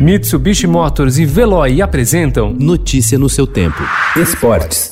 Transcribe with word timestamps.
Mitsubishi 0.00 0.66
Motors 0.66 1.18
e 1.18 1.26
Veloy 1.26 1.82
apresentam 1.82 2.54
Notícia 2.58 3.18
no 3.18 3.28
seu 3.28 3.46
tempo. 3.46 3.82
Esportes. 4.16 4.88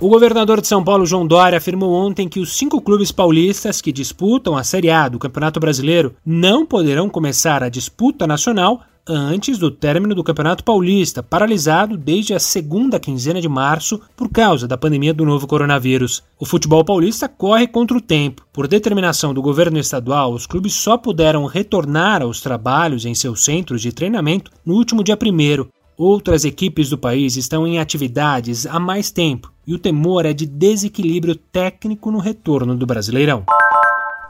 O 0.00 0.08
governador 0.08 0.62
de 0.62 0.68
São 0.68 0.82
Paulo, 0.82 1.04
João 1.04 1.26
Dória, 1.26 1.58
afirmou 1.58 1.92
ontem 1.92 2.30
que 2.30 2.40
os 2.40 2.56
cinco 2.56 2.80
clubes 2.80 3.12
paulistas 3.12 3.82
que 3.82 3.92
disputam 3.92 4.56
a 4.56 4.64
Série 4.64 4.88
A 4.88 5.06
do 5.06 5.18
Campeonato 5.18 5.60
Brasileiro 5.60 6.14
não 6.24 6.64
poderão 6.64 7.10
começar 7.10 7.62
a 7.62 7.68
disputa 7.68 8.26
nacional 8.26 8.80
antes 9.08 9.58
do 9.58 9.70
término 9.70 10.14
do 10.14 10.22
Campeonato 10.24 10.62
Paulista, 10.62 11.22
paralisado 11.22 11.96
desde 11.96 12.34
a 12.34 12.38
segunda 12.38 13.00
quinzena 13.00 13.40
de 13.40 13.48
março 13.48 14.00
por 14.16 14.28
causa 14.28 14.68
da 14.68 14.78
pandemia 14.78 15.12
do 15.12 15.24
novo 15.24 15.46
coronavírus. 15.46 16.22
O 16.38 16.46
futebol 16.46 16.84
paulista 16.84 17.28
corre 17.28 17.66
contra 17.66 17.96
o 17.96 18.00
tempo. 18.00 18.46
Por 18.52 18.68
determinação 18.68 19.34
do 19.34 19.42
governo 19.42 19.78
estadual, 19.78 20.32
os 20.32 20.46
clubes 20.46 20.74
só 20.74 20.96
puderam 20.96 21.46
retornar 21.46 22.22
aos 22.22 22.40
trabalhos 22.40 23.04
em 23.04 23.14
seus 23.14 23.44
centros 23.44 23.82
de 23.82 23.92
treinamento 23.92 24.50
no 24.64 24.74
último 24.74 25.02
dia 25.02 25.18
1. 25.20 25.66
Outras 25.96 26.44
equipes 26.44 26.88
do 26.88 26.98
país 26.98 27.36
estão 27.36 27.66
em 27.66 27.78
atividades 27.78 28.66
há 28.66 28.80
mais 28.80 29.10
tempo 29.10 29.52
e 29.66 29.74
o 29.74 29.78
temor 29.78 30.26
é 30.26 30.32
de 30.32 30.46
desequilíbrio 30.46 31.36
técnico 31.36 32.10
no 32.10 32.18
retorno 32.18 32.74
do 32.74 32.86
Brasileirão. 32.86 33.44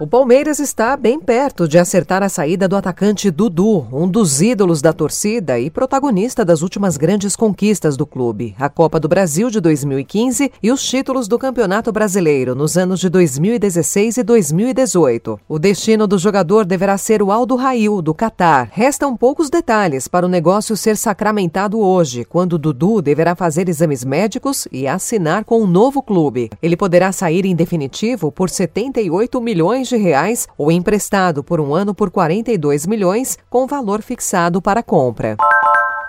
O 0.02 0.06
Palmeiras 0.08 0.58
está 0.58 0.96
bem 0.96 1.20
perto 1.20 1.68
de 1.68 1.78
acertar 1.78 2.24
a 2.24 2.28
saída 2.28 2.66
do 2.66 2.74
atacante 2.74 3.30
Dudu, 3.30 3.86
um 3.92 4.08
dos 4.08 4.42
ídolos 4.42 4.82
da 4.82 4.92
torcida 4.92 5.60
e 5.60 5.70
protagonista 5.70 6.44
das 6.44 6.60
últimas 6.60 6.96
grandes 6.96 7.36
conquistas 7.36 7.96
do 7.96 8.04
clube, 8.04 8.52
a 8.58 8.68
Copa 8.68 8.98
do 8.98 9.06
Brasil 9.06 9.48
de 9.48 9.60
2015 9.60 10.50
e 10.60 10.72
os 10.72 10.82
títulos 10.82 11.28
do 11.28 11.38
Campeonato 11.38 11.92
Brasileiro 11.92 12.52
nos 12.52 12.76
anos 12.76 12.98
de 12.98 13.08
2016 13.08 14.16
e 14.16 14.22
2018. 14.24 15.38
O 15.48 15.56
destino 15.56 16.08
do 16.08 16.18
jogador 16.18 16.64
deverá 16.64 16.98
ser 16.98 17.22
o 17.22 17.30
Aldo 17.30 17.54
Rail, 17.54 18.02
do 18.02 18.12
Catar. 18.12 18.70
Restam 18.72 19.16
poucos 19.16 19.50
detalhes 19.50 20.08
para 20.08 20.26
o 20.26 20.28
negócio 20.28 20.76
ser 20.76 20.96
sacramentado 20.96 21.78
hoje, 21.78 22.24
quando 22.24 22.58
Dudu 22.58 23.00
deverá 23.00 23.36
fazer 23.36 23.68
exames 23.68 24.04
médicos 24.04 24.66
e 24.72 24.88
assinar 24.88 25.44
com 25.44 25.62
um 25.62 25.66
novo 25.68 26.02
clube. 26.02 26.50
Ele 26.60 26.76
poderá 26.76 27.12
sair 27.12 27.46
em 27.46 27.54
definitivo 27.54 28.32
por 28.32 28.50
78 28.50 29.40
milhões 29.40 29.91
de 29.92 30.02
reais 30.02 30.48
ou 30.56 30.72
emprestado 30.72 31.44
por 31.44 31.60
um 31.60 31.74
ano 31.74 31.94
por 31.94 32.10
42 32.10 32.86
milhões, 32.86 33.38
com 33.48 33.66
valor 33.66 34.02
fixado 34.02 34.60
para 34.60 34.82
compra. 34.82 35.36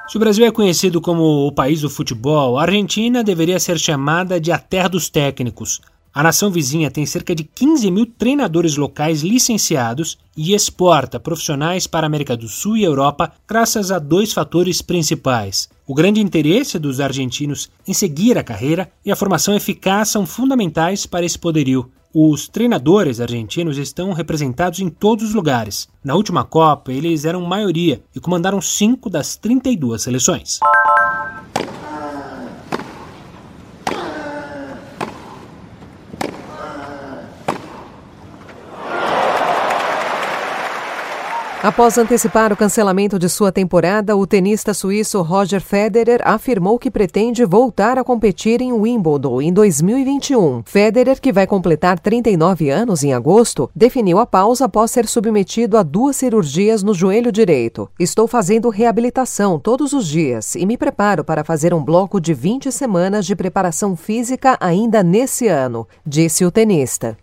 Se 0.08 0.18
o 0.18 0.20
Brasil 0.20 0.46
é 0.46 0.52
conhecido 0.52 1.00
como 1.00 1.48
o 1.48 1.52
país 1.52 1.82
do 1.82 1.90
futebol, 1.90 2.58
a 2.58 2.64
Argentina 2.64 3.24
deveria 3.24 3.60
ser 3.60 3.80
chamada 3.80 4.40
de 4.40 4.52
a 4.52 4.58
terra 4.58 4.90
dos 4.90 5.10
técnicos. 5.10 5.80
A 6.16 6.22
nação 6.22 6.52
vizinha 6.52 6.92
tem 6.92 7.08
cerca 7.08 7.34
de 7.34 7.44
15 7.44 7.90
mil 7.90 8.06
treinadores 8.06 8.78
locais 8.78 9.24
licenciados 9.24 10.20
e 10.38 10.54
exporta 10.54 11.20
profissionais 11.20 11.88
para 11.88 12.06
a 12.06 12.08
América 12.08 12.38
do 12.38 12.48
Sul 12.48 12.78
e 12.78 12.84
Europa 12.84 13.32
graças 13.48 13.92
a 13.92 13.98
dois 13.98 14.32
fatores 14.32 14.80
principais. 14.80 15.68
O 15.88 15.96
grande 15.96 16.22
interesse 16.22 16.78
dos 16.78 17.00
argentinos 17.00 17.68
em 17.88 17.96
seguir 17.96 18.38
a 18.38 18.44
carreira 18.44 18.92
e 19.04 19.12
a 19.12 19.16
formação 19.16 19.56
eficaz 19.56 20.10
são 20.10 20.24
fundamentais 20.24 21.08
para 21.08 21.26
esse 21.26 21.40
poderio. 21.40 21.90
Os 22.14 22.48
treinadores 22.48 23.20
argentinos 23.20 23.80
estão 23.80 24.14
representados 24.14 24.80
em 24.80 24.90
todos 24.90 25.30
os 25.30 25.34
lugares. 25.34 25.88
Na 26.04 26.14
última 26.14 26.44
Copa, 26.44 26.94
eles 26.94 27.26
eram 27.26 27.42
maioria 27.42 28.04
e 28.16 28.20
comandaram 28.20 28.62
cinco 28.62 29.10
das 29.10 29.36
32 29.36 30.04
seleções. 30.04 30.60
Após 41.64 41.98
antecipar 41.98 42.52
o 42.52 42.58
cancelamento 42.58 43.18
de 43.18 43.30
sua 43.30 43.50
temporada, 43.50 44.18
o 44.18 44.28
tenista 44.28 44.74
suíço 44.74 45.22
Roger 45.22 45.62
Federer 45.62 46.20
afirmou 46.26 46.78
que 46.78 46.92
pretende 46.92 47.46
voltar 47.46 47.98
a 47.98 48.04
competir 48.04 48.60
em 48.60 48.74
Wimbledon 48.74 49.42
em 49.42 49.54
2021. 49.54 50.64
Federer, 50.66 51.22
que 51.22 51.32
vai 51.32 51.48
completar 51.48 51.98
39 51.98 52.70
anos 52.70 53.02
em 53.02 53.14
agosto, 53.14 53.72
definiu 53.74 54.20
a 54.20 54.26
pausa 54.26 54.66
após 54.66 54.92
ser 54.92 55.08
submetido 55.08 55.78
a 55.78 55.84
duas 55.84 56.18
cirurgias 56.18 56.84
no 56.84 56.94
joelho 56.94 57.32
direito. 57.32 57.90
Estou 57.98 58.28
fazendo 58.28 58.68
reabilitação 58.68 59.58
todos 59.58 59.94
os 59.94 60.06
dias 60.06 60.56
e 60.56 60.66
me 60.66 60.76
preparo 60.76 61.24
para 61.24 61.46
fazer 61.46 61.74
um 61.74 61.82
bloco 61.82 62.20
de 62.20 62.34
20 62.34 62.74
semanas 62.74 63.26
de 63.26 63.38
preparação 63.38 63.96
física 63.96 64.58
ainda 64.60 65.02
nesse 65.02 65.48
ano, 65.48 65.88
disse 66.06 66.44
o 66.44 66.52
tenista. 66.52 67.18